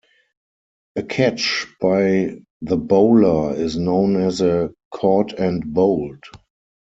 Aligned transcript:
A 0.95 1.03
catch 1.03 1.67
by 1.79 2.39
the 2.63 2.75
bowler 2.75 3.53
is 3.55 3.77
known 3.77 4.19
as 4.19 4.41
a 4.41 4.71
"caught 4.89 5.33
and 5.33 5.63
bowled". 5.75 6.23